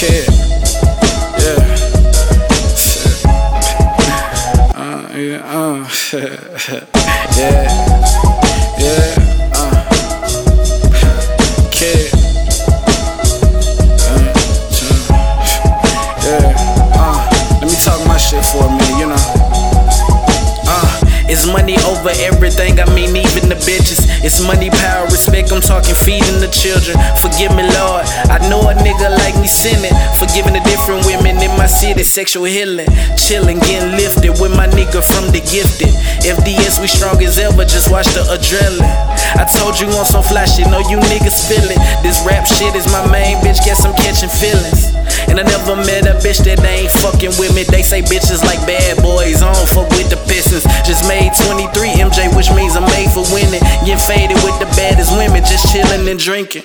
Yeah. 0.00 0.26
Uh, 4.78 5.08
yeah, 5.16 5.42
uh. 5.44 5.88
yeah. 7.36 7.66
Yeah. 8.78 9.27
Over 21.86 22.10
everything, 22.24 22.80
I 22.80 22.86
mean, 22.94 23.14
even 23.14 23.48
the 23.48 23.58
bitches. 23.62 24.00
It's 24.24 24.40
money, 24.42 24.70
power, 24.70 25.06
respect, 25.06 25.52
I'm 25.52 25.60
talking 25.60 25.94
feeding 25.94 26.40
the 26.40 26.50
children. 26.50 26.98
Forgive 27.22 27.54
me, 27.54 27.62
Lord. 27.66 28.06
I 28.32 28.42
know 28.48 28.62
a 28.66 28.74
nigga 28.74 29.12
like 29.22 29.36
me 29.38 29.46
sinning. 29.46 29.94
Forgiving 30.18 30.54
the 30.54 30.64
different 30.66 31.06
women 31.06 31.38
in 31.38 31.52
my 31.54 31.66
city, 31.66 32.02
sexual 32.02 32.44
healing. 32.44 32.88
Chilling, 33.14 33.58
getting 33.60 33.94
lifted 33.94 34.34
with 34.40 34.54
my 34.56 34.66
nigga 34.66 35.04
from 35.04 35.30
the 35.30 35.40
gifted. 35.44 35.92
FDS, 36.24 36.80
we 36.80 36.88
strong 36.88 37.22
as 37.22 37.38
ever, 37.38 37.62
just 37.64 37.90
watch 37.90 38.08
the 38.16 38.24
adrenaline. 38.32 38.96
I 39.38 39.44
told 39.44 39.78
you 39.78 39.86
on 39.94 40.04
some 40.04 40.24
fly 40.24 40.44
shit, 40.46 40.66
know 40.66 40.80
you 40.90 40.98
niggas 41.12 41.46
feel 41.46 41.62
it. 41.68 41.78
This 42.02 42.24
rap 42.26 42.46
shit 42.46 42.74
is 42.74 42.90
my 42.90 43.04
main 43.12 43.38
bitch, 43.44 43.60
guess 43.62 43.84
I'm 43.84 43.94
catching 43.94 44.32
feelings. 44.32 44.96
And 45.28 45.38
I 45.38 45.44
never 45.44 45.76
met 45.76 46.08
a 46.08 46.16
bitch 46.24 46.40
that 46.48 46.64
ain't 46.64 46.90
fucking 47.04 47.36
with 47.36 47.54
me. 47.54 47.62
They 47.68 47.82
say 47.82 48.00
bitches 48.00 48.42
like 48.42 48.58
bad 48.66 49.02
boys, 49.04 49.42
I 49.42 49.52
don't 49.52 49.68
fuck 49.68 49.88
with 49.92 50.08
the 50.08 50.16
Pistons. 50.26 50.57
With 54.58 54.68
the 54.68 54.76
baddest 54.76 55.16
women, 55.16 55.42
just 55.44 55.72
chilling 55.72 56.08
and 56.08 56.18
drinking. 56.18 56.64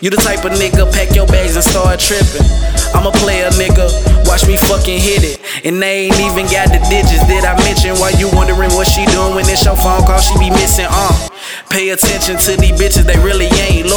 You 0.00 0.10
the 0.10 0.16
type 0.16 0.44
of 0.44 0.52
nigga, 0.52 0.90
pack 0.92 1.14
your 1.14 1.26
bags 1.26 1.56
and 1.56 1.64
start 1.64 2.00
tripping. 2.00 2.44
I'm 2.92 3.06
a 3.06 3.12
player, 3.12 3.48
nigga. 3.56 3.88
Watch 4.26 4.46
me 4.46 4.56
fucking 4.56 5.00
hit 5.00 5.24
it. 5.24 5.40
And 5.64 5.80
they 5.80 6.06
ain't 6.06 6.20
even 6.20 6.44
got 6.50 6.68
the 6.68 6.80
digits. 6.90 7.24
Did 7.26 7.44
I 7.44 7.56
mention 7.64 7.96
why 7.96 8.10
you 8.20 8.28
wondering 8.32 8.72
what 8.74 8.86
she 8.86 9.04
doing 9.06 9.34
when 9.34 9.48
it's 9.48 9.64
your 9.64 9.76
phone 9.76 10.02
call? 10.04 10.20
She 10.20 10.36
be 10.38 10.50
missing, 10.50 10.86
uh. 10.88 11.28
Pay 11.70 11.90
attention 11.90 12.36
to 12.36 12.56
these 12.56 12.76
bitches, 12.76 13.04
they 13.04 13.18
really 13.20 13.48
ain't 13.68 13.88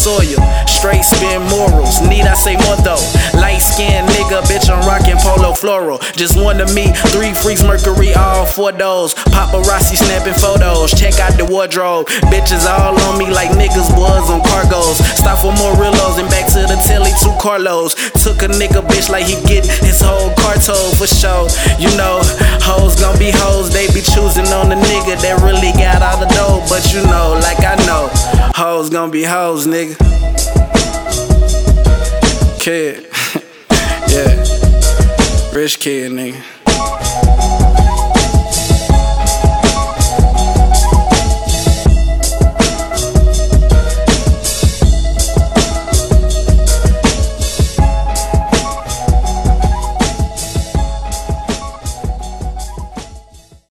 Straight 0.00 1.04
spin 1.04 1.44
morals, 1.52 2.00
need 2.08 2.24
I 2.24 2.32
say 2.32 2.56
more 2.64 2.80
though? 2.80 3.04
Light 3.36 3.60
skinned 3.60 4.08
nigga, 4.08 4.40
bitch, 4.48 4.72
I'm 4.72 4.80
rocking 4.88 5.20
polo 5.20 5.52
floral. 5.52 5.98
Just 6.16 6.40
one 6.40 6.58
of 6.58 6.72
me, 6.74 6.88
three 7.12 7.34
freaks, 7.34 7.62
Mercury, 7.62 8.14
all 8.14 8.46
four 8.46 8.72
doors. 8.72 9.12
Paparazzi 9.28 10.00
snapping 10.00 10.32
photos, 10.40 10.96
check 10.98 11.20
out 11.20 11.36
the 11.36 11.44
wardrobe. 11.44 12.08
Bitches 12.32 12.64
all 12.64 12.96
on 12.96 13.18
me 13.18 13.28
like 13.28 13.50
niggas 13.50 13.92
was 13.92 14.30
on 14.30 14.40
cargos. 14.40 15.04
Stop 15.20 15.44
for 15.44 15.52
more 15.60 15.76
relos 15.76 16.16
and 16.16 16.30
back 16.30 16.46
to 16.56 16.64
the 16.64 16.80
telly, 16.88 17.12
two 17.20 17.36
Carlos. 17.36 17.92
Took 18.24 18.40
a 18.40 18.48
nigga 18.48 18.80
bitch 18.80 19.10
like 19.10 19.26
he 19.26 19.36
get 19.44 19.66
his 19.84 20.00
whole 20.00 20.32
car 20.40 20.56
for 21.00 21.06
sure. 21.06 21.48
You 21.80 21.88
know, 21.96 22.20
hoes 22.60 23.00
gon' 23.00 23.18
be 23.18 23.32
hoes, 23.32 23.72
they 23.72 23.86
be 23.96 24.04
choosing 24.04 24.48
on 24.52 24.68
the 24.68 24.76
nigga 24.76 25.16
that 25.20 25.40
really 25.40 25.72
got 25.80 26.04
all 26.04 26.20
the 26.20 26.28
dough. 26.36 26.60
But 26.68 26.92
you 26.92 27.00
know, 27.08 27.40
like 27.40 27.59
hoes 28.90 28.92
gon' 28.92 29.10
be 29.10 29.22
hoes, 29.22 29.66
nigga. 29.66 29.96
Kid, 32.60 33.06
yeah, 34.08 35.54
rich 35.54 35.78
kid, 35.78 36.12
nigga. 36.12 37.39